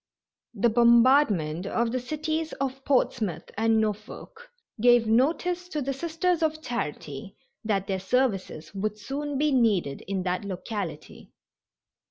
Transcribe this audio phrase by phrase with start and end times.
[0.55, 4.49] The bombardment of the cities of Portsmouth and Norfolk
[4.81, 10.23] gave notice to the Sisters of Charity that their services would soon be needed in
[10.23, 11.29] that locality.